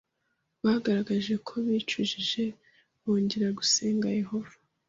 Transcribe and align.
Bagaragaje 0.63 1.33
ko 1.47 1.53
bicujije 1.65 2.43
bongera 3.01 3.47
gusenga 3.59 4.07
Yehova. 4.19 4.53